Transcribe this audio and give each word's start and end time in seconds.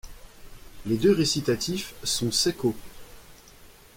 Les 0.87 0.97
deux 0.97 1.11
récitatifs 1.13 1.93
sont 2.03 2.31
secco. 2.31 2.75